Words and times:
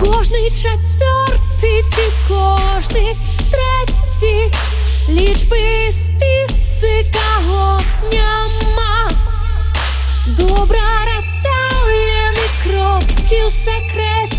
Кожний 0.00 0.50
четвертий, 0.50 1.82
ці 1.88 2.12
кожний 2.28 3.16
третій 3.50 4.52
лічби 5.08 5.90
стисикаго 5.92 7.80
няма. 8.12 9.10
Добра 10.26 10.80
розставлені 11.14 12.48
кропки 12.64 13.44
у 13.46 13.50
секрете, 13.50 14.36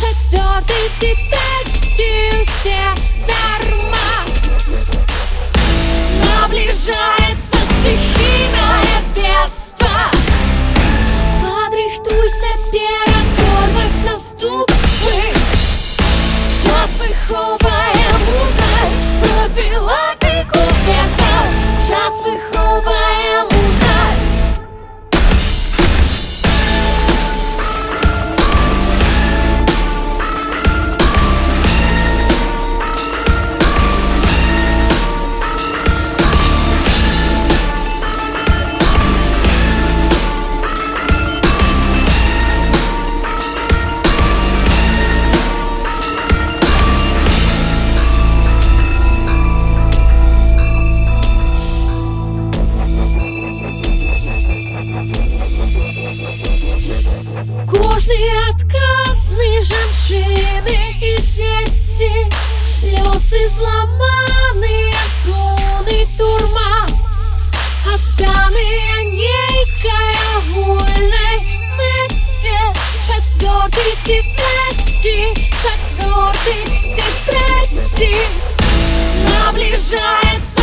четвертий 0.00 0.90
ці 1.00 1.16
третій 1.30 2.42
все 2.42 2.94
дарма. 3.26 4.24
Наближается 6.24 7.58
стихийное 7.80 9.00
бедство 9.14 9.88
Подрихтуйся 11.40 12.52
Отказний 59.31 59.61
женщины 59.61 60.95
и 61.01 61.21
дети. 61.21 62.29
Лёсы 62.83 63.49
зламаны, 63.49 64.91
коны 65.25 66.07
турма 66.17 66.87
Отданные 67.85 69.03
некой 69.11 70.15
огульной 70.35 71.37
мете 71.77 72.59
Четвертый 73.05 73.91
тетради, 74.03 75.33
четвертый 75.61 76.63
тетради 76.95 78.15
Наближается 79.29 80.60